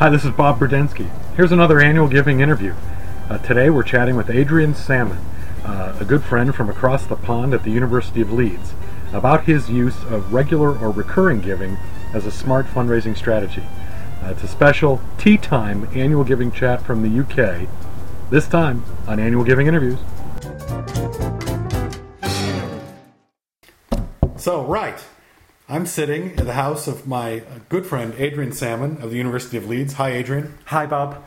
Hi, 0.00 0.08
this 0.08 0.24
is 0.24 0.30
Bob 0.30 0.58
Burdenski. 0.58 1.10
Here's 1.36 1.52
another 1.52 1.78
annual 1.78 2.08
giving 2.08 2.40
interview. 2.40 2.74
Uh, 3.28 3.36
today 3.36 3.68
we're 3.68 3.82
chatting 3.82 4.16
with 4.16 4.30
Adrian 4.30 4.74
Salmon, 4.74 5.18
uh, 5.62 5.94
a 6.00 6.06
good 6.06 6.24
friend 6.24 6.54
from 6.54 6.70
across 6.70 7.04
the 7.04 7.16
pond 7.16 7.52
at 7.52 7.64
the 7.64 7.70
University 7.70 8.22
of 8.22 8.32
Leeds, 8.32 8.72
about 9.12 9.44
his 9.44 9.68
use 9.68 10.02
of 10.04 10.32
regular 10.32 10.70
or 10.78 10.90
recurring 10.90 11.42
giving 11.42 11.76
as 12.14 12.24
a 12.24 12.30
smart 12.30 12.64
fundraising 12.64 13.14
strategy. 13.14 13.62
Uh, 14.24 14.28
it's 14.30 14.42
a 14.42 14.48
special 14.48 15.02
tea 15.18 15.36
time 15.36 15.86
annual 15.94 16.24
giving 16.24 16.50
chat 16.50 16.80
from 16.80 17.02
the 17.02 17.20
UK, 17.20 17.68
this 18.30 18.48
time 18.48 18.82
on 19.06 19.20
Annual 19.20 19.44
Giving 19.44 19.66
Interviews. 19.66 19.98
So, 24.36 24.64
right. 24.64 24.98
I'm 25.70 25.86
sitting 25.86 26.36
at 26.36 26.46
the 26.46 26.54
house 26.54 26.88
of 26.88 27.06
my 27.06 27.44
good 27.68 27.86
friend 27.86 28.12
Adrian 28.18 28.50
Salmon 28.50 29.00
of 29.00 29.10
the 29.10 29.16
University 29.16 29.56
of 29.56 29.68
Leeds. 29.68 29.92
Hi, 29.92 30.10
Adrian. 30.10 30.58
Hi, 30.64 30.84
Bob. 30.84 31.24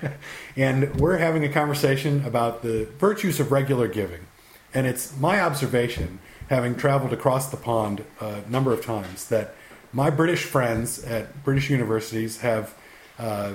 and 0.56 0.96
we're 0.96 1.18
having 1.18 1.44
a 1.44 1.48
conversation 1.48 2.24
about 2.24 2.62
the 2.62 2.88
virtues 2.98 3.38
of 3.38 3.52
regular 3.52 3.86
giving. 3.86 4.26
And 4.74 4.88
it's 4.88 5.16
my 5.16 5.40
observation, 5.40 6.18
having 6.48 6.74
traveled 6.74 7.12
across 7.12 7.52
the 7.52 7.56
pond 7.56 8.04
a 8.20 8.40
number 8.48 8.72
of 8.72 8.84
times, 8.84 9.26
that 9.28 9.54
my 9.92 10.10
British 10.10 10.42
friends 10.42 11.04
at 11.04 11.44
British 11.44 11.70
universities 11.70 12.40
have 12.40 12.74
uh, 13.16 13.54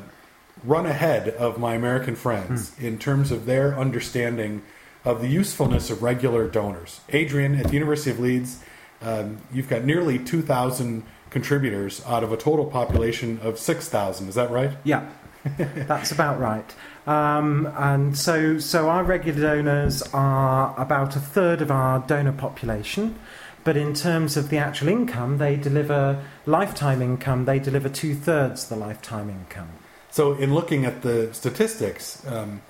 run 0.63 0.85
ahead 0.85 1.27
of 1.27 1.59
my 1.59 1.75
American 1.75 2.15
friends 2.15 2.73
hmm. 2.75 2.85
in 2.85 2.97
terms 2.97 3.31
of 3.31 3.45
their 3.45 3.77
understanding 3.77 4.61
of 5.03 5.19
the 5.19 5.27
usefulness 5.27 5.89
of 5.89 6.01
regular 6.01 6.47
donors. 6.47 7.01
Adrian 7.09 7.55
at 7.55 7.67
the 7.67 7.73
University 7.73 8.11
of 8.11 8.21
Leeds 8.21 8.63
um, 9.01 9.37
you've 9.53 9.69
got 9.69 9.83
nearly 9.83 10.19
2,000 10.19 11.03
contributors 11.29 12.03
out 12.05 12.23
of 12.23 12.31
a 12.31 12.37
total 12.37 12.65
population 12.65 13.39
of 13.41 13.59
6,000. 13.59 14.29
Is 14.29 14.35
that 14.35 14.49
right? 14.49 14.71
Yeah, 14.83 15.09
that's 15.57 16.11
about 16.11 16.39
right. 16.39 16.75
Um, 17.07 17.71
and 17.77 18.17
so, 18.17 18.59
so 18.59 18.89
our 18.89 19.03
regular 19.03 19.41
donors 19.41 20.03
are 20.13 20.75
about 20.77 21.15
a 21.15 21.19
third 21.19 21.61
of 21.61 21.71
our 21.71 21.99
donor 21.99 22.33
population. 22.33 23.17
But 23.63 23.77
in 23.77 23.93
terms 23.93 24.37
of 24.37 24.49
the 24.49 24.57
actual 24.57 24.87
income, 24.87 25.37
they 25.37 25.55
deliver 25.55 26.23
lifetime 26.45 27.01
income, 27.01 27.45
they 27.45 27.59
deliver 27.59 27.89
two 27.89 28.15
thirds 28.15 28.67
the 28.69 28.75
lifetime 28.75 29.29
income. 29.29 29.69
So, 30.11 30.33
in 30.33 30.53
looking 30.53 30.85
at 30.85 31.01
the 31.01 31.33
statistics, 31.33 32.25
um, 32.25 32.61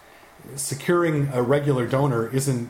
securing 0.55 1.29
a 1.31 1.41
regular 1.41 1.87
donor 1.87 2.27
isn't 2.35 2.69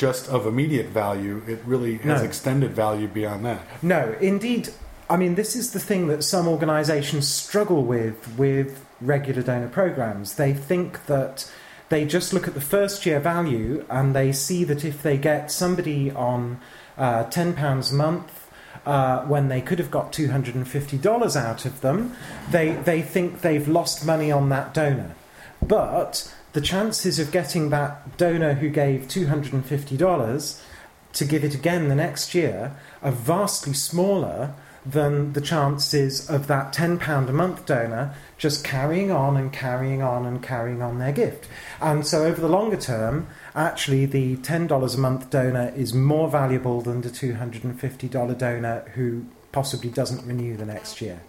just 0.00 0.30
of 0.30 0.46
immediate 0.46 0.86
value. 0.86 1.42
It 1.46 1.60
really 1.66 1.98
has 1.98 2.22
no. 2.22 2.26
extended 2.26 2.70
value 2.70 3.06
beyond 3.06 3.44
that. 3.44 3.60
No, 3.82 4.16
indeed. 4.18 4.70
I 5.10 5.18
mean, 5.18 5.34
this 5.34 5.54
is 5.54 5.72
the 5.72 5.78
thing 5.78 6.08
that 6.08 6.24
some 6.24 6.48
organisations 6.48 7.28
struggle 7.28 7.84
with 7.84 8.34
with 8.38 8.82
regular 9.02 9.42
donor 9.42 9.68
programs. 9.68 10.36
They 10.36 10.54
think 10.54 11.04
that 11.04 11.52
they 11.90 12.06
just 12.06 12.32
look 12.32 12.48
at 12.48 12.54
the 12.54 12.62
first 12.62 13.04
year 13.04 13.20
value 13.20 13.84
and 13.90 14.14
they 14.14 14.32
see 14.32 14.64
that 14.64 14.86
if 14.86 15.02
they 15.02 15.18
get 15.18 15.52
somebody 15.52 16.10
on 16.10 16.60
uh, 16.96 17.24
£10 17.24 17.90
a 17.90 17.94
month 17.94 18.48
uh, 18.86 19.22
when 19.26 19.48
they 19.48 19.60
could 19.60 19.78
have 19.78 19.90
got 19.90 20.12
$250 20.12 21.36
out 21.36 21.64
of 21.66 21.80
them, 21.82 22.16
they, 22.50 22.72
they 22.72 23.02
think 23.02 23.42
they've 23.42 23.68
lost 23.68 24.06
money 24.06 24.32
on 24.32 24.48
that 24.48 24.72
donor. 24.72 25.14
But 25.60 26.32
the 26.52 26.60
chances 26.60 27.18
of 27.18 27.30
getting 27.30 27.70
that 27.70 28.16
donor 28.16 28.54
who 28.54 28.70
gave 28.70 29.02
$250 29.02 30.62
to 31.12 31.24
give 31.24 31.44
it 31.44 31.54
again 31.54 31.88
the 31.88 31.94
next 31.94 32.34
year 32.34 32.76
are 33.02 33.12
vastly 33.12 33.72
smaller 33.72 34.54
than 34.84 35.34
the 35.34 35.40
chances 35.40 36.28
of 36.30 36.46
that 36.46 36.72
£10 36.72 37.28
a 37.28 37.32
month 37.32 37.66
donor 37.66 38.14
just 38.38 38.64
carrying 38.64 39.10
on 39.10 39.36
and 39.36 39.52
carrying 39.52 40.00
on 40.02 40.24
and 40.24 40.42
carrying 40.42 40.80
on 40.80 40.98
their 40.98 41.12
gift. 41.12 41.46
And 41.80 42.06
so, 42.06 42.24
over 42.24 42.40
the 42.40 42.48
longer 42.48 42.78
term, 42.78 43.26
actually, 43.54 44.06
the 44.06 44.36
$10 44.36 44.94
a 44.94 44.98
month 44.98 45.30
donor 45.30 45.72
is 45.76 45.92
more 45.92 46.30
valuable 46.30 46.80
than 46.80 47.02
the 47.02 47.10
$250 47.10 48.38
donor 48.38 48.80
who 48.94 49.26
possibly 49.52 49.90
doesn't 49.90 50.26
renew 50.26 50.56
the 50.56 50.64
next 50.64 51.00
year. 51.02 51.20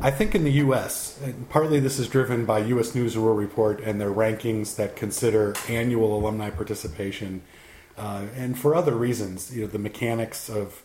I 0.00 0.10
think 0.10 0.34
in 0.34 0.44
the 0.44 0.52
U.S., 0.52 1.18
and 1.22 1.48
partly 1.48 1.78
this 1.78 1.98
is 1.98 2.08
driven 2.08 2.44
by 2.44 2.60
U.S. 2.60 2.94
News 2.94 3.14
and 3.14 3.24
World 3.24 3.38
Report 3.38 3.80
and 3.80 4.00
their 4.00 4.10
rankings 4.10 4.76
that 4.76 4.96
consider 4.96 5.54
annual 5.68 6.16
alumni 6.16 6.50
participation, 6.50 7.42
uh, 7.96 8.24
and 8.34 8.58
for 8.58 8.74
other 8.74 8.94
reasons, 8.94 9.54
you 9.54 9.62
know, 9.62 9.66
the 9.66 9.78
mechanics 9.78 10.48
of 10.48 10.82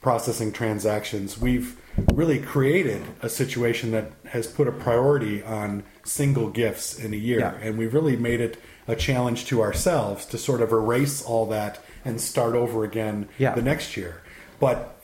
processing 0.00 0.52
transactions. 0.52 1.38
We've 1.38 1.80
really 2.14 2.38
created 2.38 3.02
a 3.22 3.28
situation 3.28 3.90
that 3.92 4.12
has 4.26 4.46
put 4.46 4.68
a 4.68 4.72
priority 4.72 5.42
on 5.42 5.82
single 6.04 6.50
gifts 6.50 6.98
in 6.98 7.12
a 7.12 7.16
year, 7.16 7.40
yeah. 7.40 7.54
and 7.60 7.78
we've 7.78 7.94
really 7.94 8.16
made 8.16 8.40
it 8.40 8.60
a 8.86 8.96
challenge 8.96 9.46
to 9.46 9.60
ourselves 9.60 10.24
to 10.26 10.38
sort 10.38 10.62
of 10.62 10.72
erase 10.72 11.22
all 11.22 11.46
that 11.46 11.82
and 12.04 12.20
start 12.20 12.54
over 12.54 12.84
again 12.84 13.28
yeah. 13.38 13.54
the 13.54 13.62
next 13.62 13.96
year. 13.96 14.22
But 14.60 15.00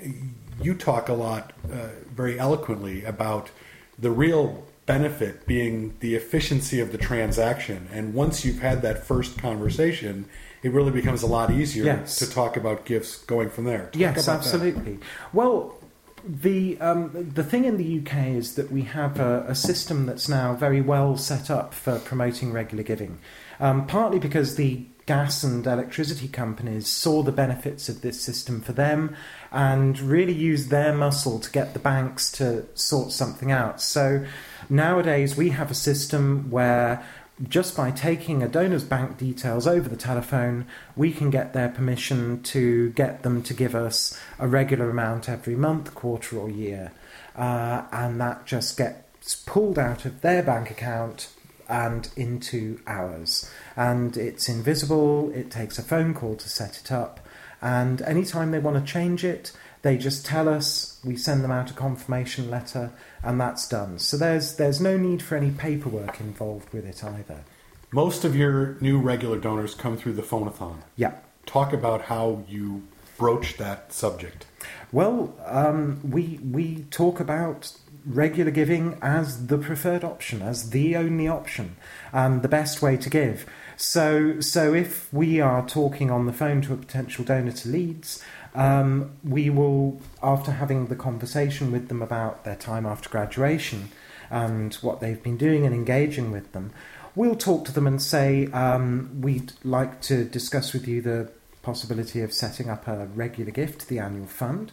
you 0.61 0.75
talk 0.75 1.09
a 1.09 1.15
lot, 1.15 1.53
uh, 1.71 1.89
very 2.15 2.39
eloquently, 2.39 3.05
about 3.05 3.51
the 3.99 4.11
real 4.11 4.67
benefit 4.87 5.47
being 5.47 5.95
the 6.01 6.15
efficiency 6.15 6.81
of 6.81 6.93
the 6.93 6.99
transaction. 6.99 7.89
And 7.93 8.15
once 8.15 8.45
you've 8.45 8.61
had 8.61 8.83
that 8.83 9.05
first 9.05 9.39
conversation, 9.39 10.27
it 10.63 10.73
really 10.73 10.91
becomes 10.91 11.23
a 11.23 11.27
lot 11.27 11.51
easier 11.51 11.85
yes. 11.85 12.17
to 12.17 12.31
talk 12.31 12.57
about 12.57 12.85
gifts 12.85 13.17
going 13.25 13.51
from 13.51 13.65
there. 13.65 13.87
Talk 13.87 13.97
yes, 13.97 14.29
absolutely. 14.29 14.95
That. 14.95 15.03
Well, 15.33 15.79
the 16.27 16.81
um, 16.81 17.11
the 17.35 17.45
thing 17.45 17.67
in 17.67 17.77
the 17.77 18.01
UK 18.01 18.29
is 18.29 18.55
that 18.55 18.73
we 18.73 18.83
have 18.83 19.21
a, 19.21 19.45
a, 19.47 19.55
system 19.55 20.07
that's 20.07 20.27
now 20.27 20.55
very 20.55 20.81
well 20.81 21.19
set 21.19 21.51
up 21.51 21.75
for 21.75 21.99
promoting 21.99 22.51
regular 22.51 22.83
giving. 22.83 23.19
Um, 23.61 23.87
partly 23.87 24.19
because 24.19 24.57
the 24.57 24.87
gas 25.07 25.43
and 25.43 25.67
electricity 25.67 26.29
companies 26.29 26.87
saw 26.87 27.23
the 27.23 27.33
benefits 27.33 27.89
of 27.89 28.01
this 28.01 28.21
system 28.21 28.61
for 28.61 28.73
them 28.73 29.15
and 29.53 29.99
really 30.01 30.33
used 30.33 30.71
their 30.71 30.95
muscle 30.95 31.39
to 31.39 31.51
get 31.51 31.73
the 31.73 31.79
banks 31.79 32.33
to 32.33 32.65
sort 32.75 33.13
something 33.13 33.53
out. 33.53 33.81
So 33.81 34.25
nowadays 34.69 35.37
we 35.37 35.51
have 35.51 35.71
a 35.71 35.75
system 35.75 36.51
where 36.51 37.05
just 37.49 37.77
by 37.77 37.91
taking 37.91 38.43
a 38.43 38.49
donor's 38.49 38.85
bank 38.85 39.19
details 39.19 39.67
over 39.67 39.89
the 39.89 39.97
telephone, 39.97 40.67
we 40.97 41.13
can 41.13 41.31
get 41.31 41.53
their 41.53 41.69
permission 41.69 42.43
to 42.45 42.91
get 42.91 43.23
them 43.23 43.43
to 43.43 43.53
give 43.53 43.75
us 43.75 44.19
a 44.39 44.47
regular 44.47 44.89
amount 44.89 45.29
every 45.29 45.57
month, 45.57 45.95
quarter, 45.95 46.39
or 46.39 46.49
year. 46.49 46.93
Uh, 47.35 47.83
and 47.91 48.21
that 48.21 48.47
just 48.47 48.77
gets 48.77 49.35
pulled 49.47 49.79
out 49.79 50.05
of 50.05 50.21
their 50.21 50.43
bank 50.43 50.71
account 50.71 51.29
and 51.69 52.09
into 52.17 52.81
ours. 52.87 53.51
And 53.77 54.17
it's 54.17 54.49
invisible, 54.49 55.31
it 55.35 55.51
takes 55.51 55.79
a 55.79 55.83
phone 55.83 56.15
call 56.15 56.37
to 56.37 56.49
set 56.49 56.79
it 56.79 56.93
up, 56.93 57.21
and 57.61 58.03
anytime 58.03 58.51
they 58.51 58.59
want 58.59 58.85
to 58.85 58.93
change 58.93 59.25
it, 59.25 59.53
they 59.83 59.99
just 59.99 60.25
tell 60.25 60.49
us, 60.49 60.99
we 61.05 61.17
send 61.17 61.45
them 61.45 61.51
out 61.51 61.71
a 61.71 61.75
confirmation 61.75 62.51
letter, 62.51 62.91
and 63.23 63.41
that's 63.41 63.69
done. 63.69 63.99
So 63.99 64.17
there's, 64.17 64.57
there's 64.57 64.81
no 64.81 64.97
need 64.97 65.23
for 65.23 65.37
any 65.37 65.51
paperwork 65.51 66.21
involved 66.21 66.73
with 66.73 66.87
it 66.87 67.05
either. 67.05 67.45
Most 67.93 68.25
of 68.25 68.35
your 68.35 68.77
new 68.81 68.99
regular 68.99 69.39
donors 69.39 69.75
come 69.75 69.97
through 69.97 70.15
the 70.15 70.23
phonathon. 70.23 70.79
Yeah. 70.97 71.15
Talk 71.47 71.73
about 71.73 72.03
how 72.03 72.43
you 72.49 72.83
broach 73.19 73.57
that 73.59 73.93
subject. 73.93 74.47
Well, 74.91 75.35
um, 75.45 76.01
we 76.03 76.41
we 76.43 76.85
talk 76.91 77.21
about 77.21 77.73
regular 78.07 78.51
giving 78.51 78.99
as 79.03 79.47
the 79.47 79.59
preferred 79.59 80.05
option, 80.05 80.43
as 80.43 80.71
the 80.71 80.97
only 80.97 81.29
option, 81.29 81.77
and 82.13 82.43
the 82.43 82.49
best 82.49 82.83
way 82.83 82.97
to 82.97 83.11
give. 83.11 83.47
So, 83.77 84.41
so 84.41 84.75
if 84.75 85.13
we 85.13 85.41
are 85.41 85.67
talking 85.67 86.11
on 86.11 86.27
the 86.27 86.33
phone 86.33 86.63
to 86.63 86.75
a 86.75 86.77
potential 86.77 87.25
donor 87.25 87.53
to 87.53 87.69
Leeds, 87.69 88.23
um, 88.55 89.13
we 89.25 89.51
will, 89.51 90.01
after 90.23 90.53
having 90.53 90.87
the 90.87 90.97
conversation 90.97 91.73
with 91.73 91.89
them 91.89 92.03
about 92.03 92.45
their 92.45 92.57
time 92.57 92.87
after 92.87 93.09
graduation 93.09 93.89
and 94.31 94.75
what 94.75 95.01
they've 95.01 95.23
been 95.23 95.37
doing 95.37 95.67
and 95.67 95.75
engaging 95.75 96.31
with 96.31 96.53
them, 96.53 96.73
we'll 97.17 97.37
talk 97.37 97.65
to 97.65 97.73
them 97.73 97.87
and 97.87 98.01
say, 98.01 98.47
um, 98.53 99.19
we'd 99.21 99.53
like 99.65 100.01
to 100.03 100.25
discuss 100.25 100.73
with 100.73 100.87
you 100.87 101.03
the 101.03 101.31
possibility 101.65 102.21
of 102.21 102.33
setting 102.33 102.69
up 102.69 102.87
a 102.87 103.07
regular 103.07 103.51
gift, 103.51 103.89
the 103.89 103.99
annual 103.99 104.27
fund. 104.27 104.71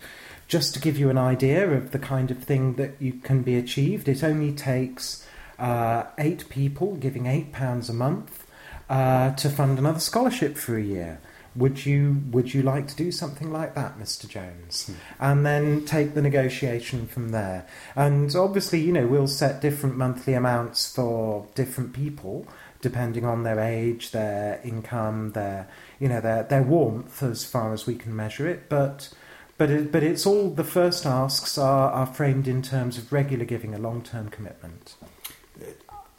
Just 0.48 0.74
to 0.74 0.80
give 0.80 1.00
you 1.00 1.10
an 1.10 1.18
idea 1.18 1.72
of 1.72 1.92
the 1.92 2.00
kind 2.00 2.30
of 2.30 2.44
thing 2.44 2.76
that 2.76 2.92
you 3.00 3.14
can 3.14 3.42
be 3.42 3.56
achieved, 3.56 4.08
it 4.08 4.24
only 4.24 4.52
takes 4.52 5.26
uh, 5.58 6.04
eight 6.18 6.50
people 6.50 6.96
giving 6.98 7.26
eight 7.26 7.52
pounds 7.52 7.90
a 7.90 7.94
month 7.94 8.46
uh, 8.90 9.34
to 9.36 9.50
fund 9.50 9.80
another 9.80 10.00
scholarship 10.00 10.58
for 10.58 10.78
a 10.78 10.84
year. 10.84 11.20
Would 11.56 11.86
you 11.86 12.22
would 12.32 12.54
you 12.54 12.62
like 12.62 12.88
to 12.88 12.96
do 12.96 13.12
something 13.12 13.52
like 13.52 13.76
that, 13.76 14.00
Mr. 14.00 14.28
Jones? 14.28 14.88
Hmm. 14.88 14.94
And 15.20 15.46
then 15.46 15.86
take 15.86 16.14
the 16.14 16.22
negotiation 16.22 17.08
from 17.08 17.30
there. 17.30 17.68
And 17.96 18.34
obviously, 18.36 18.80
you 18.80 18.94
know, 18.94 19.08
we'll 19.08 19.28
set 19.28 19.62
different 19.62 19.98
monthly 19.98 20.34
amounts 20.34 20.94
for 20.94 21.48
different 21.56 21.94
people 21.94 22.48
depending 22.82 23.26
on 23.26 23.44
their 23.44 23.60
age, 23.60 24.12
their 24.12 24.60
income, 24.64 25.32
their 25.32 25.68
you 26.00 26.10
know 26.10 26.20
their 26.20 26.44
their 26.44 26.64
warmth 26.64 27.24
as 27.24 27.46
far 27.46 27.74
as 27.74 27.86
we 27.86 27.96
can 27.96 28.16
measure 28.16 28.48
it. 28.48 28.68
But 28.68 29.10
but 29.58 29.70
it, 29.70 29.92
but 29.92 30.04
it's 30.04 30.26
all 30.26 30.50
the 30.50 30.64
first 30.64 31.06
asks 31.06 31.58
are, 31.58 31.92
are 31.92 32.08
framed 32.08 32.48
in 32.48 32.62
terms 32.62 32.98
of 32.98 33.14
regular 33.14 33.46
giving, 33.46 33.74
a 33.74 33.78
long 33.78 34.02
term 34.02 34.30
commitment. 34.30 34.96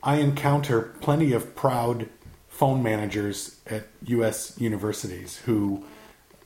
I 0.02 0.16
encounter 0.16 0.94
plenty 1.00 1.32
of 1.32 1.54
proud 1.54 2.08
phone 2.62 2.80
managers 2.80 3.56
at 3.66 3.88
U.S. 4.04 4.54
universities 4.56 5.38
who 5.46 5.84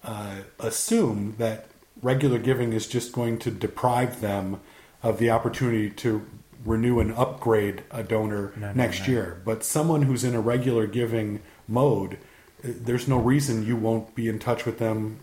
uh, 0.02 0.36
assume 0.58 1.34
that 1.36 1.66
regular 2.00 2.38
giving 2.38 2.72
is 2.72 2.86
just 2.86 3.12
going 3.12 3.38
to 3.38 3.50
deprive 3.50 4.22
them 4.22 4.58
of 5.02 5.18
the 5.18 5.28
opportunity 5.28 5.90
to 5.90 6.24
renew 6.64 7.00
and 7.00 7.12
upgrade 7.12 7.82
a 7.90 8.02
donor 8.02 8.54
No, 8.56 8.68
no, 8.68 8.72
next 8.72 9.00
no. 9.00 9.12
year. 9.12 9.42
But 9.44 9.62
someone 9.62 10.00
who's 10.00 10.24
in 10.24 10.34
a 10.34 10.40
regular 10.40 10.86
giving 10.86 11.42
mode, 11.68 12.14
uh, 12.64 12.68
there's 12.80 13.06
no 13.06 13.18
reason 13.18 13.66
you 13.66 13.76
won't 13.76 14.14
be 14.14 14.26
in 14.26 14.38
touch 14.38 14.64
with 14.64 14.78
them 14.78 15.18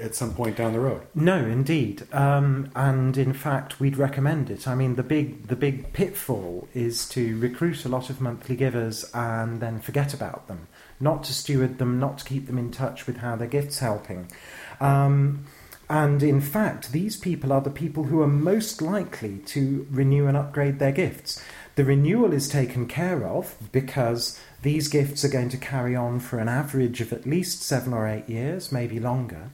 at 0.00 0.14
some 0.14 0.34
point 0.34 0.56
down 0.56 0.72
the 0.72 0.80
road. 0.80 1.02
No, 1.14 1.38
indeed, 1.38 2.06
um, 2.12 2.70
and 2.74 3.16
in 3.16 3.32
fact, 3.32 3.80
we'd 3.80 3.96
recommend 3.96 4.50
it. 4.50 4.66
I 4.66 4.74
mean, 4.74 4.96
the 4.96 5.02
big 5.02 5.48
the 5.48 5.56
big 5.56 5.92
pitfall 5.92 6.68
is 6.74 7.08
to 7.10 7.38
recruit 7.38 7.84
a 7.84 7.88
lot 7.88 8.10
of 8.10 8.20
monthly 8.20 8.56
givers 8.56 9.04
and 9.14 9.60
then 9.60 9.80
forget 9.80 10.14
about 10.14 10.48
them, 10.48 10.68
not 11.00 11.24
to 11.24 11.34
steward 11.34 11.78
them, 11.78 11.98
not 11.98 12.18
to 12.18 12.24
keep 12.24 12.46
them 12.46 12.58
in 12.58 12.70
touch 12.70 13.06
with 13.06 13.18
how 13.18 13.36
their 13.36 13.48
gifts 13.48 13.78
helping. 13.78 14.30
Um, 14.80 15.46
and 15.88 16.22
in 16.22 16.40
fact, 16.40 16.90
these 16.90 17.16
people 17.16 17.52
are 17.52 17.60
the 17.60 17.70
people 17.70 18.04
who 18.04 18.20
are 18.20 18.26
most 18.26 18.82
likely 18.82 19.38
to 19.46 19.86
renew 19.90 20.26
and 20.26 20.36
upgrade 20.36 20.78
their 20.78 20.92
gifts. 20.92 21.42
The 21.76 21.84
renewal 21.84 22.32
is 22.32 22.48
taken 22.48 22.86
care 22.86 23.24
of 23.24 23.54
because 23.70 24.40
these 24.66 24.88
gifts 24.88 25.24
are 25.24 25.28
going 25.28 25.48
to 25.48 25.56
carry 25.56 25.94
on 25.94 26.18
for 26.18 26.40
an 26.40 26.48
average 26.48 27.00
of 27.00 27.12
at 27.12 27.24
least 27.24 27.62
seven 27.62 27.94
or 27.94 28.08
eight 28.08 28.28
years, 28.28 28.72
maybe 28.72 28.98
longer. 28.98 29.50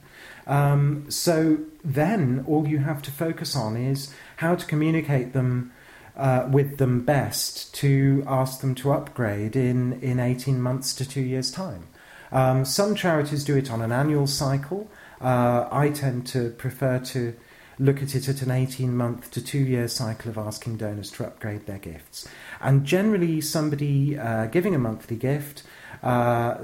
Um, 0.47 1.05
so 1.11 1.59
then 1.83 2.43
all 2.47 2.67
you 2.67 2.79
have 2.79 3.03
to 3.03 3.11
focus 3.11 3.55
on 3.55 3.77
is 3.77 4.11
how 4.37 4.55
to 4.55 4.65
communicate 4.65 5.33
them 5.33 5.71
uh, 6.17 6.47
with 6.51 6.77
them 6.77 7.05
best 7.05 7.75
to 7.75 8.23
ask 8.25 8.61
them 8.61 8.73
to 8.73 8.91
upgrade 8.91 9.55
in, 9.55 10.01
in 10.01 10.19
18 10.19 10.59
months 10.59 10.95
to 10.95 11.07
two 11.07 11.21
years' 11.21 11.51
time. 11.51 11.87
Um, 12.31 12.65
some 12.65 12.95
charities 12.95 13.43
do 13.43 13.55
it 13.55 13.69
on 13.69 13.83
an 13.83 13.91
annual 13.91 14.25
cycle. 14.25 14.89
Uh, 15.21 15.67
I 15.71 15.89
tend 15.89 16.25
to 16.27 16.49
prefer 16.49 16.97
to 16.99 17.35
look 17.79 18.01
at 18.01 18.15
it 18.15 18.27
at 18.29 18.41
an 18.41 18.51
18 18.51 18.95
month 18.95 19.31
to 19.31 19.43
two 19.43 19.59
year 19.59 19.87
cycle 19.87 20.29
of 20.29 20.37
asking 20.37 20.77
donors 20.77 21.11
to 21.11 21.25
upgrade 21.25 21.65
their 21.65 21.79
gifts. 21.79 22.27
And 22.63 22.85
generally, 22.85 23.41
somebody 23.41 24.17
uh, 24.17 24.45
giving 24.47 24.73
a 24.73 24.79
monthly 24.79 25.17
gift, 25.17 25.63
uh, 26.01 26.55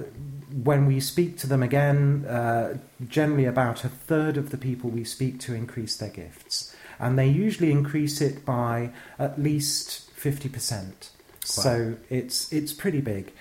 when 0.63 0.85
we 0.85 0.99
speak 0.99 1.37
to 1.39 1.47
them 1.47 1.61
again, 1.61 2.25
uh, 2.25 2.77
generally 3.07 3.45
about 3.45 3.83
a 3.83 3.89
third 3.89 4.37
of 4.37 4.49
the 4.49 4.57
people 4.57 4.89
we 4.89 5.03
speak 5.03 5.39
to 5.41 5.53
increase 5.53 5.97
their 5.97 6.09
gifts. 6.09 6.75
And 6.99 7.19
they 7.19 7.27
usually 7.27 7.71
increase 7.71 8.21
it 8.21 8.45
by 8.45 8.91
at 9.19 9.41
least 9.41 10.09
50%. 10.17 11.09
So 11.43 11.95
it's, 12.09 12.51
it's 12.51 12.73
pretty 12.73 13.01
big. 13.01 13.31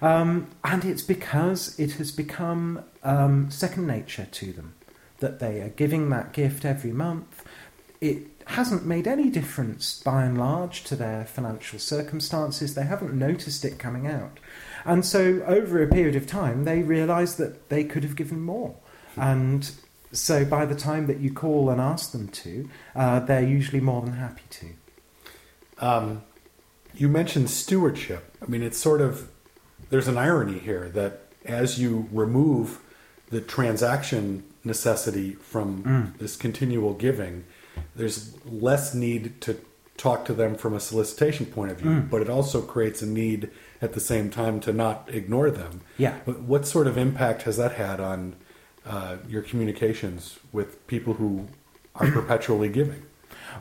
Um, 0.00 0.48
and 0.62 0.84
it's 0.84 1.02
because 1.02 1.78
it 1.78 1.92
has 1.92 2.12
become 2.12 2.84
um, 3.02 3.50
second 3.50 3.86
nature 3.86 4.26
to 4.30 4.52
them 4.52 4.74
that 5.18 5.40
they 5.40 5.60
are 5.60 5.68
giving 5.68 6.10
that 6.10 6.32
gift 6.32 6.64
every 6.64 6.92
month. 6.92 7.44
It 8.00 8.37
hasn't 8.48 8.86
made 8.86 9.06
any 9.06 9.28
difference 9.30 10.00
by 10.02 10.24
and 10.24 10.38
large 10.38 10.82
to 10.84 10.96
their 10.96 11.24
financial 11.24 11.78
circumstances. 11.78 12.74
They 12.74 12.84
haven't 12.84 13.12
noticed 13.14 13.64
it 13.64 13.78
coming 13.78 14.06
out. 14.06 14.38
And 14.84 15.04
so, 15.04 15.42
over 15.46 15.82
a 15.82 15.86
period 15.88 16.16
of 16.16 16.26
time, 16.26 16.64
they 16.64 16.82
realise 16.82 17.34
that 17.34 17.68
they 17.68 17.84
could 17.84 18.04
have 18.04 18.16
given 18.16 18.40
more. 18.40 18.74
And 19.16 19.70
so, 20.12 20.44
by 20.44 20.64
the 20.64 20.74
time 20.74 21.06
that 21.08 21.18
you 21.20 21.32
call 21.32 21.68
and 21.68 21.80
ask 21.80 22.12
them 22.12 22.28
to, 22.28 22.68
uh, 22.96 23.20
they're 23.20 23.42
usually 23.46 23.80
more 23.80 24.00
than 24.02 24.14
happy 24.14 24.42
to. 24.50 24.66
Um, 25.78 26.22
you 26.94 27.08
mentioned 27.08 27.50
stewardship. 27.50 28.34
I 28.42 28.46
mean, 28.46 28.62
it's 28.62 28.78
sort 28.78 29.00
of 29.00 29.28
there's 29.90 30.08
an 30.08 30.18
irony 30.18 30.58
here 30.58 30.88
that 30.90 31.20
as 31.44 31.78
you 31.78 32.08
remove 32.12 32.80
the 33.30 33.40
transaction 33.40 34.44
necessity 34.64 35.34
from 35.34 35.82
Mm. 35.82 36.18
this 36.18 36.36
continual 36.36 36.94
giving, 36.94 37.44
there's 37.96 38.34
less 38.44 38.94
need 38.94 39.40
to 39.42 39.56
talk 39.96 40.24
to 40.24 40.32
them 40.32 40.54
from 40.54 40.74
a 40.74 40.80
solicitation 40.80 41.44
point 41.46 41.72
of 41.72 41.78
view, 41.78 41.90
Mm. 41.90 42.10
but 42.10 42.22
it 42.22 42.30
also 42.30 42.62
creates 42.62 43.02
a 43.02 43.06
need 43.06 43.50
at 43.82 43.92
the 43.94 44.00
same 44.00 44.30
time 44.30 44.60
to 44.60 44.72
not 44.72 45.08
ignore 45.12 45.50
them. 45.50 45.80
Yeah. 45.96 46.14
But 46.24 46.40
what 46.42 46.66
sort 46.66 46.86
of 46.86 46.96
impact 46.96 47.42
has 47.42 47.56
that 47.56 47.72
had 47.72 47.98
on 48.00 48.36
uh, 48.86 49.16
your 49.28 49.42
communications 49.42 50.38
with 50.52 50.86
people 50.86 51.14
who 51.14 51.48
are 51.96 52.10
perpetually 52.12 52.68
giving? 52.68 53.02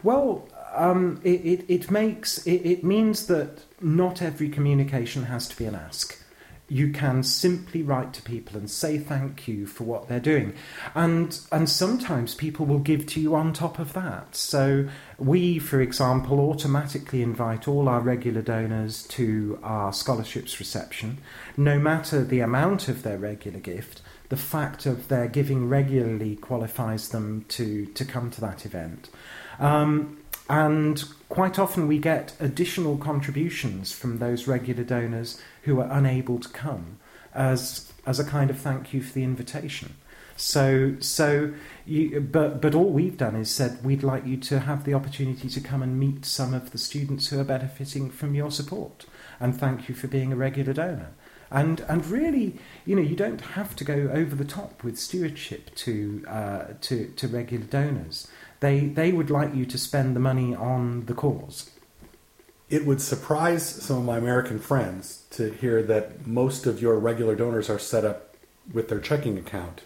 Well, 0.04 0.48
um, 0.76 1.20
it, 1.24 1.42
it, 1.44 1.66
it 1.68 1.92
makes 1.92 2.46
it, 2.46 2.62
it 2.64 2.84
means 2.84 3.26
that 3.28 3.66
not 3.82 4.22
every 4.22 4.50
communication 4.50 5.24
has 5.24 5.48
to 5.50 5.58
be 5.58 5.66
an 5.66 5.74
ask. 5.76 6.22
You 6.70 6.92
can 6.92 7.24
simply 7.24 7.82
write 7.82 8.14
to 8.14 8.22
people 8.22 8.58
and 8.58 8.70
say 8.70 8.98
thank 8.98 9.48
you 9.48 9.66
for 9.66 9.86
what 9.86 10.10
they're 10.10 10.20
doing, 10.20 10.54
and 10.94 11.40
and 11.52 11.70
sometimes 11.70 12.36
people 12.36 12.66
will 12.66 12.80
give 12.80 13.06
to 13.08 13.22
you 13.22 13.36
on 13.36 13.54
top 13.54 13.80
of 13.80 13.94
that. 13.94 14.36
So 14.36 14.90
we, 15.18 15.60
for 15.60 15.80
example, 15.82 16.40
automatically 16.40 17.22
invite 17.22 17.68
all 17.68 17.88
our 17.88 18.02
regular 18.02 18.42
donors 18.42 19.04
to 19.08 19.60
our 19.64 19.94
scholarships 19.94 20.60
reception, 20.60 21.20
no 21.56 21.80
matter 21.80 22.24
the 22.24 22.42
amount 22.42 22.90
of 22.90 23.04
their 23.04 23.18
regular 23.18 23.60
gift. 23.60 24.02
The 24.30 24.36
fact 24.36 24.86
of 24.86 25.08
their 25.08 25.30
giving 25.30 25.70
regularly 25.70 26.36
qualifies 26.36 27.10
them 27.10 27.46
to 27.48 27.86
to 27.86 28.04
come 28.04 28.30
to 28.32 28.42
that 28.42 28.66
event. 28.66 29.10
Um, 29.58 30.18
and 30.50 31.04
quite 31.30 31.60
often 31.60 31.88
we 31.88 31.98
get 31.98 32.34
additional 32.40 32.98
contributions 32.98 33.92
from 33.92 34.20
those 34.20 34.48
regular 34.48 34.84
donors 34.84 35.42
who 35.64 35.80
are 35.80 35.92
unable 35.92 36.40
to 36.40 36.50
come 36.50 37.00
as, 37.34 37.92
as 38.06 38.20
a 38.20 38.24
kind 38.24 38.50
of 38.50 38.58
thank 38.58 38.94
you 38.94 39.02
for 39.02 39.14
the 39.14 39.24
invitation. 39.24 39.96
So, 40.38 40.96
so 41.00 41.54
you, 41.86 42.22
but, 42.22 42.62
but 42.62 42.76
all 42.76 42.92
we've 42.92 43.18
done 43.18 43.36
is 43.36 43.50
said 43.50 43.84
we'd 43.84 44.04
like 44.04 44.26
you 44.26 44.38
to 44.38 44.60
have 44.60 44.86
the 44.86 44.94
opportunity 44.94 45.50
to 45.50 45.60
come 45.60 45.82
and 45.82 46.00
meet 46.00 46.26
some 46.26 46.54
of 46.54 46.72
the 46.72 46.78
students 46.78 47.28
who 47.28 47.40
are 47.40 47.44
benefiting 47.44 48.10
from 48.12 48.36
your 48.36 48.52
support. 48.52 49.06
And 49.40 49.58
thank 49.60 49.90
you 49.90 49.96
for 49.96 50.08
being 50.08 50.32
a 50.32 50.36
regular 50.36 50.74
donor. 50.74 51.10
And, 51.50 51.80
and 51.82 52.06
really, 52.06 52.60
you 52.86 52.96
know, 52.96 53.02
you 53.02 53.16
don't 53.16 53.42
have 53.42 53.76
to 53.78 53.84
go 53.84 54.10
over 54.14 54.36
the 54.36 54.46
top 54.46 54.84
with 54.84 55.00
stewardship 55.00 55.74
to, 55.76 56.24
uh, 56.28 56.66
to, 56.82 57.08
to 57.16 57.28
regular 57.28 57.66
donors 57.66 58.28
they 58.60 58.82
they 58.82 59.12
would 59.12 59.30
like 59.30 59.54
you 59.56 59.66
to 59.66 59.78
spend 59.78 60.16
the 60.16 60.20
money 60.20 60.56
on 60.56 61.06
the 61.06 61.14
cause. 61.14 61.72
It 62.70 62.86
would 62.86 63.00
surprise 63.02 63.64
some 63.66 63.98
of 63.98 64.04
my 64.04 64.18
American 64.18 64.60
friends 64.60 65.24
to 65.32 65.52
hear 65.52 65.82
that 65.84 66.28
most 66.28 66.66
of 66.66 66.82
your 66.82 67.00
regular 67.00 67.36
donors 67.36 67.70
are 67.70 67.80
set 67.80 68.04
up 68.04 68.36
with 68.74 68.90
their 68.90 69.00
checking 69.00 69.38
account. 69.38 69.84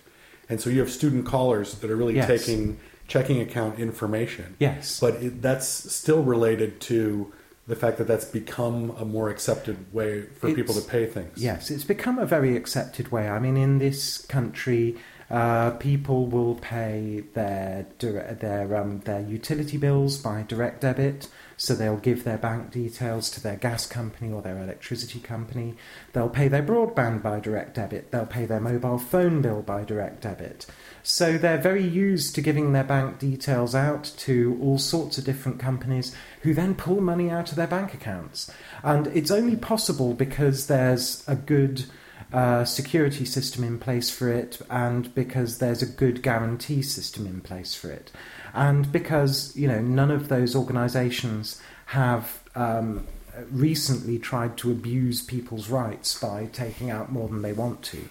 And 0.49 0.59
so 0.59 0.69
you 0.71 0.79
have 0.79 0.89
student 0.89 1.25
callers 1.25 1.75
that 1.75 1.91
are 1.91 1.95
really 1.95 2.15
Yes. 2.15 2.27
taking 2.27 2.79
checking 3.07 3.39
account 3.41 3.77
information. 3.79 4.55
Yes. 4.57 4.99
But 4.99 5.15
it, 5.15 5.41
that's 5.41 5.67
still 5.67 6.23
related 6.23 6.79
to 6.81 7.31
the 7.67 7.75
fact 7.75 7.97
that 7.99 8.07
that's 8.07 8.25
become 8.25 8.95
a 8.97 9.05
more 9.05 9.29
accepted 9.29 9.93
way 9.93 10.23
for 10.39 10.47
It's- 10.47 10.55
people 10.55 10.73
to 10.73 10.81
pay 10.81 11.05
things. 11.05 11.37
Yes, 11.37 11.69
it's 11.69 11.83
become 11.83 12.17
a 12.17 12.25
very 12.25 12.57
accepted 12.57 13.11
way. 13.11 13.29
I 13.29 13.37
mean, 13.39 13.57
in 13.57 13.77
this 13.79 14.17
country, 14.25 14.95
uh, 15.31 15.71
people 15.71 16.25
will 16.25 16.55
pay 16.55 17.23
their 17.33 17.87
their 17.99 18.75
um, 18.75 18.99
their 18.99 19.21
utility 19.21 19.77
bills 19.77 20.17
by 20.17 20.43
direct 20.43 20.81
debit. 20.81 21.29
So 21.55 21.73
they'll 21.73 21.97
give 21.97 22.23
their 22.23 22.39
bank 22.39 22.71
details 22.71 23.29
to 23.31 23.41
their 23.41 23.55
gas 23.55 23.85
company 23.85 24.33
or 24.33 24.41
their 24.41 24.57
electricity 24.57 25.19
company. 25.19 25.75
They'll 26.11 26.27
pay 26.27 26.47
their 26.47 26.63
broadband 26.63 27.21
by 27.21 27.39
direct 27.39 27.75
debit. 27.75 28.11
They'll 28.11 28.25
pay 28.25 28.45
their 28.45 28.59
mobile 28.59 28.97
phone 28.97 29.41
bill 29.41 29.61
by 29.61 29.83
direct 29.83 30.21
debit. 30.21 30.65
So 31.03 31.37
they're 31.37 31.61
very 31.61 31.85
used 31.85 32.33
to 32.35 32.41
giving 32.41 32.73
their 32.73 32.83
bank 32.83 33.19
details 33.19 33.73
out 33.75 34.11
to 34.17 34.59
all 34.61 34.79
sorts 34.79 35.17
of 35.17 35.23
different 35.23 35.59
companies 35.59 36.15
who 36.41 36.53
then 36.53 36.75
pull 36.75 36.99
money 36.99 37.29
out 37.29 37.51
of 37.51 37.55
their 37.55 37.67
bank 37.67 37.93
accounts. 37.93 38.51
And 38.83 39.07
it's 39.07 39.31
only 39.31 39.55
possible 39.55 40.13
because 40.13 40.65
there's 40.65 41.23
a 41.27 41.35
good 41.35 41.85
uh, 42.33 42.65
security 42.65 43.25
system 43.25 43.63
in 43.63 43.79
place 43.79 44.09
for 44.09 44.31
it 44.31 44.61
and 44.69 45.13
because 45.13 45.57
there's 45.57 45.81
a 45.81 45.85
good 45.85 46.21
guarantee 46.21 46.81
system 46.81 47.25
in 47.25 47.41
place 47.41 47.75
for 47.75 47.91
it. 47.91 48.11
And 48.53 48.91
because, 48.91 49.55
you 49.55 49.67
know, 49.67 49.81
none 49.81 50.11
of 50.11 50.27
those 50.27 50.55
organizations 50.55 51.61
have 51.87 52.41
um, 52.55 53.07
recently 53.49 54.19
tried 54.19 54.57
to 54.57 54.71
abuse 54.71 55.21
people's 55.21 55.69
rights 55.69 56.19
by 56.19 56.45
taking 56.47 56.89
out 56.89 57.11
more 57.11 57.27
than 57.27 57.41
they 57.41 57.53
want 57.53 57.81
to. 57.83 58.09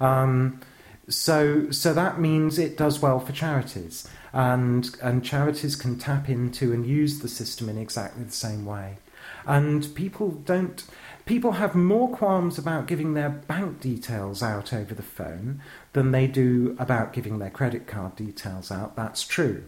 Um, 0.00 0.60
so, 1.08 1.70
so 1.70 1.92
that 1.92 2.20
means 2.20 2.58
it 2.58 2.76
does 2.76 3.00
well 3.00 3.18
for 3.18 3.32
charities, 3.32 4.08
and 4.32 4.88
and 5.02 5.24
charities 5.24 5.74
can 5.74 5.98
tap 5.98 6.28
into 6.28 6.72
and 6.72 6.86
use 6.86 7.18
the 7.18 7.28
system 7.28 7.68
in 7.68 7.76
exactly 7.78 8.22
the 8.22 8.32
same 8.32 8.64
way. 8.64 8.98
And 9.46 9.94
people 9.94 10.30
don't 10.30 10.84
People 11.30 11.52
have 11.52 11.76
more 11.76 12.08
qualms 12.08 12.58
about 12.58 12.88
giving 12.88 13.14
their 13.14 13.28
bank 13.28 13.78
details 13.78 14.42
out 14.42 14.72
over 14.72 14.94
the 14.94 15.02
phone 15.02 15.62
than 15.92 16.10
they 16.10 16.26
do 16.26 16.74
about 16.76 17.12
giving 17.12 17.38
their 17.38 17.50
credit 17.50 17.86
card 17.86 18.16
details 18.16 18.72
out. 18.72 18.96
That's 18.96 19.24
true. 19.24 19.62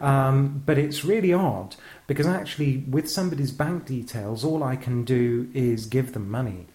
Um, 0.00 0.62
but 0.64 0.78
it's 0.78 1.04
really 1.04 1.32
odd 1.32 1.74
because 2.06 2.28
actually, 2.28 2.84
with 2.88 3.10
somebody's 3.10 3.50
bank 3.50 3.84
details, 3.84 4.44
all 4.44 4.62
I 4.62 4.76
can 4.76 5.04
do 5.04 5.50
is 5.54 5.86
give 5.86 6.12
them 6.12 6.30
money. 6.30 6.68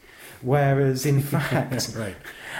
Whereas 0.44 1.06
in 1.06 1.22
fact, 1.34 1.96
right. 1.98 2.16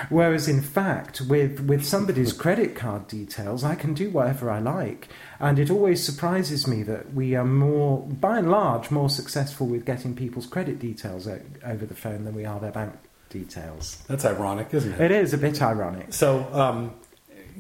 whereas 0.10 0.48
in 0.48 0.62
fact, 0.62 1.22
with 1.22 1.60
with 1.62 1.84
somebody's 1.86 2.34
credit 2.44 2.76
card 2.76 3.08
details, 3.08 3.64
I 3.64 3.76
can 3.76 3.94
do 3.94 4.10
whatever 4.10 4.50
I 4.50 4.60
like, 4.60 5.10
and 5.40 5.60
it 5.60 5.70
always 5.70 6.04
surprises 6.04 6.68
me 6.68 6.84
that 6.84 7.14
we 7.14 7.36
are 7.36 7.46
more, 7.46 8.02
by 8.08 8.40
and 8.40 8.50
large, 8.50 8.90
more 8.90 9.10
successful 9.10 9.68
with 9.68 9.86
getting 9.86 10.16
people's 10.16 10.46
credit 10.48 10.80
details 10.80 11.28
o- 11.28 11.42
over 11.66 11.86
the 11.86 11.96
phone 11.96 12.24
than 12.26 12.34
we 12.36 12.46
are 12.46 12.60
their 12.60 12.72
bank 12.72 12.94
details. 13.30 14.02
That's 14.08 14.26
ironic, 14.26 14.74
isn't 14.74 14.94
it? 14.94 15.02
It 15.02 15.12
is 15.12 15.34
a 15.34 15.38
bit 15.38 15.62
ironic. 15.62 16.14
So, 16.14 16.48
um, 16.54 16.94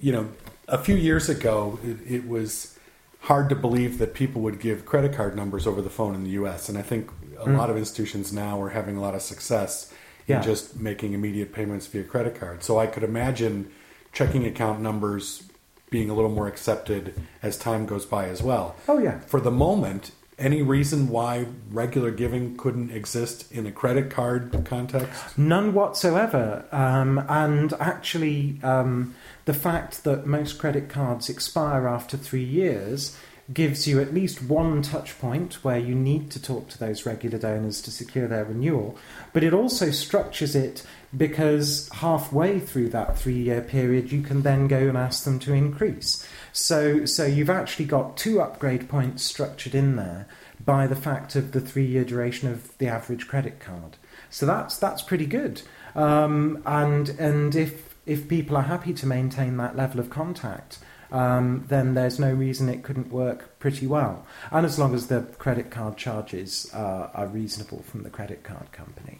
you 0.01 0.11
know, 0.11 0.29
a 0.67 0.77
few 0.77 0.95
years 0.95 1.29
ago, 1.29 1.79
it, 1.83 1.97
it 2.09 2.27
was 2.27 2.77
hard 3.21 3.49
to 3.49 3.55
believe 3.55 3.97
that 3.99 4.13
people 4.13 4.41
would 4.41 4.59
give 4.59 4.85
credit 4.85 5.13
card 5.13 5.35
numbers 5.35 5.65
over 5.65 5.81
the 5.81 5.89
phone 5.89 6.13
in 6.15 6.23
the 6.23 6.31
U.S. 6.31 6.69
And 6.69 6.77
I 6.77 6.81
think 6.81 7.09
a 7.39 7.45
Mm. 7.45 7.57
lot 7.57 7.69
of 7.69 7.77
institutions 7.77 8.31
now 8.31 8.61
are 8.61 8.69
having 8.69 8.95
a 8.95 9.01
lot 9.01 9.15
of 9.15 9.21
success 9.21 9.91
Yeah. 10.27 10.41
just 10.41 10.79
making 10.79 11.13
immediate 11.13 11.53
payments 11.53 11.87
via 11.87 12.03
credit 12.03 12.39
card. 12.39 12.63
So 12.63 12.79
I 12.79 12.87
could 12.87 13.03
imagine 13.03 13.71
checking 14.11 14.45
account 14.45 14.79
numbers 14.79 15.43
being 15.89 16.09
a 16.09 16.13
little 16.13 16.31
more 16.31 16.47
accepted 16.47 17.13
as 17.41 17.57
time 17.57 17.85
goes 17.85 18.05
by 18.05 18.27
as 18.27 18.41
well. 18.41 18.75
Oh 18.87 18.97
yeah. 18.97 19.19
For 19.19 19.39
the 19.39 19.51
moment, 19.51 20.11
any 20.39 20.61
reason 20.61 21.09
why 21.09 21.45
regular 21.69 22.11
giving 22.11 22.57
couldn't 22.57 22.91
exist 22.91 23.51
in 23.51 23.67
a 23.67 23.71
credit 23.71 24.09
card 24.09 24.65
context? 24.65 25.37
None 25.37 25.73
whatsoever. 25.73 26.65
Um, 26.71 27.23
and 27.29 27.73
actually, 27.73 28.59
um, 28.63 29.15
the 29.45 29.53
fact 29.53 30.03
that 30.03 30.25
most 30.25 30.57
credit 30.57 30.89
cards 30.89 31.29
expire 31.29 31.87
after 31.87 32.17
three 32.17 32.43
years 32.43 33.17
gives 33.51 33.87
you 33.87 33.99
at 33.99 34.13
least 34.13 34.41
one 34.41 34.81
touch 34.81 35.19
point 35.19 35.63
where 35.63 35.77
you 35.77 35.93
need 35.93 36.31
to 36.31 36.41
talk 36.41 36.69
to 36.69 36.77
those 36.77 37.05
regular 37.05 37.37
donors 37.37 37.81
to 37.81 37.91
secure 37.91 38.27
their 38.27 38.45
renewal. 38.45 38.97
But 39.33 39.43
it 39.43 39.53
also 39.53 39.91
structures 39.91 40.55
it 40.55 40.83
because 41.15 41.89
halfway 41.93 42.59
through 42.59 42.89
that 42.89 43.17
three 43.17 43.39
year 43.39 43.61
period, 43.61 44.11
you 44.11 44.21
can 44.21 44.43
then 44.43 44.67
go 44.67 44.87
and 44.87 44.97
ask 44.97 45.25
them 45.25 45.39
to 45.39 45.53
increase. 45.53 46.25
So, 46.53 47.05
so 47.05 47.25
you've 47.25 47.49
actually 47.49 47.85
got 47.85 48.15
two 48.15 48.41
upgrade 48.41 48.87
points 48.87 49.23
structured 49.23 49.75
in 49.75 49.97
there 49.97 50.27
by 50.63 50.87
the 50.87 50.95
fact 50.95 51.35
of 51.35 51.51
the 51.51 51.59
three 51.59 51.85
year 51.85 52.05
duration 52.05 52.49
of 52.49 52.77
the 52.77 52.87
average 52.87 53.27
credit 53.27 53.59
card. 53.59 53.97
So 54.29 54.45
that's 54.45 54.77
that's 54.77 55.01
pretty 55.01 55.25
good. 55.25 55.61
Um, 55.95 56.63
and 56.65 57.09
and 57.09 57.55
if 57.55 57.95
if 58.05 58.27
people 58.27 58.57
are 58.57 58.63
happy 58.63 58.93
to 58.93 59.05
maintain 59.05 59.57
that 59.57 59.75
level 59.75 59.99
of 59.99 60.09
contact, 60.09 60.79
um, 61.13 61.63
then 61.69 61.93
there's 61.93 62.19
no 62.19 62.33
reason 62.33 62.67
it 62.67 62.83
couldn't 62.83 63.11
work 63.11 63.57
pretty 63.59 63.87
well. 63.87 64.25
And 64.51 64.65
as 64.65 64.77
long 64.77 64.93
as 64.93 65.07
the 65.07 65.21
credit 65.37 65.69
card 65.71 65.95
charges 65.95 66.69
uh, 66.73 67.09
are 67.13 67.27
reasonable 67.27 67.83
from 67.83 68.03
the 68.03 68.09
credit 68.09 68.43
card 68.43 68.71
company. 68.73 69.19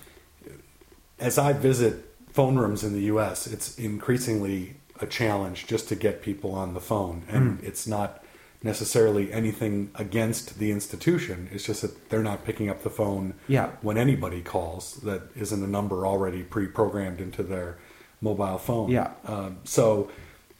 as 1.19 1.37
I 1.37 1.53
visit 1.53 2.09
phone 2.33 2.57
rooms 2.57 2.83
in 2.83 2.93
the 2.93 3.03
U.S., 3.03 3.47
it's 3.47 3.77
increasingly 3.77 4.75
a 4.99 5.05
challenge 5.05 5.67
just 5.67 5.87
to 5.89 5.95
get 5.95 6.21
people 6.21 6.53
on 6.53 6.73
the 6.73 6.81
phone, 6.81 7.23
and 7.29 7.63
it's 7.63 7.87
not 7.87 8.23
necessarily 8.63 9.31
anything 9.31 9.91
against 9.95 10.57
the 10.57 10.71
institution. 10.71 11.49
It's 11.51 11.65
just 11.65 11.81
that 11.81 12.09
they're 12.09 12.23
not 12.23 12.45
picking 12.45 12.69
up 12.69 12.81
the 12.83 12.89
phone 12.89 13.33
Yeah. 13.47 13.71
when 13.81 13.97
anybody 13.97 14.41
calls 14.41 14.95
that 15.03 15.21
isn't 15.35 15.61
a 15.63 15.67
number 15.67 16.07
already 16.07 16.43
pre-programmed 16.43 17.19
into 17.19 17.43
their 17.43 17.77
mobile 18.21 18.57
phone. 18.57 18.89
Yeah. 18.89 19.11
Um, 19.25 19.57
so, 19.65 20.09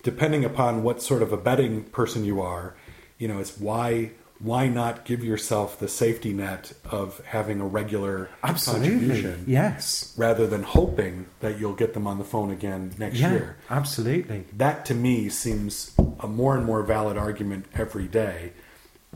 depending 0.04 0.46
upon 0.46 0.84
what 0.84 1.02
sort 1.02 1.22
of 1.22 1.32
a 1.34 1.38
betting 1.38 1.84
person 1.86 2.24
you 2.24 2.42
are, 2.42 2.76
you 3.18 3.28
know, 3.28 3.40
it's 3.40 3.58
why 3.58 4.12
why 4.40 4.68
not 4.68 5.06
give 5.06 5.24
yourself 5.24 5.80
the 5.80 5.88
safety 5.88 6.34
net 6.34 6.74
of 6.92 7.22
having 7.28 7.62
a 7.62 7.66
regular 7.66 8.30
Absolutely. 8.44 8.90
contribution 8.90 9.44
Yes. 9.48 10.14
rather 10.18 10.46
than 10.46 10.64
hoping 10.64 11.28
that 11.40 11.58
you'll 11.60 11.76
get 11.76 11.94
them 11.94 12.06
on 12.06 12.18
the 12.18 12.26
phone 12.26 12.52
again 12.52 12.92
next 12.98 13.20
Yeah. 13.20 13.32
year. 13.32 13.56
Absolutely. 13.70 14.44
That 14.58 14.84
to 14.88 14.96
me 14.96 15.30
seems 15.30 15.94
a 16.20 16.28
more 16.28 16.58
and 16.58 16.66
more 16.66 16.84
valid 16.84 17.16
argument 17.18 17.68
every 17.74 18.08
day, 18.08 18.52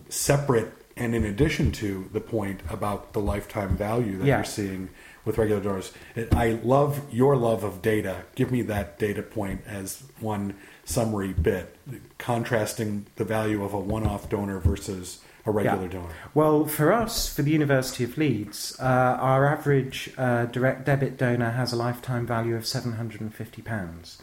separate 0.08 0.72
and 0.96 1.14
in 1.14 1.26
addition 1.26 1.72
to 1.74 2.10
the 2.14 2.22
point 2.22 2.62
about 2.70 3.12
the 3.12 3.20
lifetime 3.20 3.76
value 3.76 4.18
that 4.20 4.26
Yeah. 4.26 4.38
you're 4.38 4.46
seeing 4.46 4.90
with 5.26 5.38
regular 5.38 5.62
donors. 5.62 5.92
I 6.32 6.58
love 6.64 7.02
your 7.12 7.36
love 7.36 7.66
of 7.66 7.82
data. 7.82 8.24
Give 8.36 8.50
me 8.50 8.62
that 8.64 8.98
data 8.98 9.22
point 9.22 9.62
as 9.68 10.04
one 10.22 10.54
summary 10.88 11.34
bit, 11.34 11.76
contrasting 12.18 13.06
the 13.18 13.26
value 13.26 13.62
of 13.64 13.74
a 13.74 13.80
one 13.80 14.08
off 14.08 14.30
donor 14.30 14.58
versus 14.60 15.20
a 15.46 15.52
regular 15.52 15.84
Yeah. 15.84 15.88
donor. 15.92 16.10
Well, 16.34 16.66
for 16.66 16.92
us, 16.94 17.28
for 17.34 17.42
the 17.42 17.52
University 17.52 18.04
of 18.06 18.18
Leeds, 18.18 18.76
uh, 18.80 18.84
our 18.84 19.46
average 19.46 20.10
uh, 20.18 20.46
direct 20.46 20.86
debit 20.86 21.18
donor 21.18 21.52
has 21.52 21.74
a 21.74 21.76
lifetime 21.76 22.26
value 22.26 22.56
of 22.56 22.64
£750. 22.64 24.18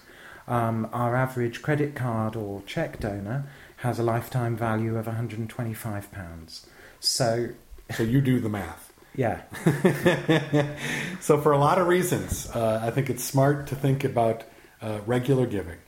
Um, 0.48 0.88
our 0.92 1.14
average 1.14 1.60
credit 1.62 1.94
card 1.94 2.34
or 2.34 2.62
cheque 2.66 2.98
donor 2.98 3.44
has 3.78 3.98
a 3.98 4.02
lifetime 4.02 4.56
value 4.56 4.96
of 4.96 5.06
£125. 5.06 6.66
So, 7.00 7.48
So 7.94 8.02
you 8.02 8.20
do 8.22 8.40
the 8.40 8.48
math. 8.48 8.90
yeah, 9.14 9.42
So, 11.20 11.40
for 11.40 11.52
a 11.52 11.58
lot 11.58 11.78
of 11.78 11.86
reasons, 11.86 12.48
uh, 12.54 12.80
I 12.82 12.90
think 12.90 13.08
it's 13.10 13.22
smart 13.24 13.66
to 13.68 13.74
think 13.76 14.02
about 14.04 14.44
uh, 14.82 15.00
regular 15.06 15.46
giving. 15.46 15.78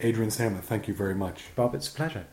Adrian 0.00 0.30
Salmon, 0.30 0.62
thank 0.62 0.86
you 0.86 0.94
very 0.94 1.14
much. 1.14 1.46
Bob, 1.56 1.74
it's 1.74 1.88
a 1.88 1.92
pleasure. 1.92 2.24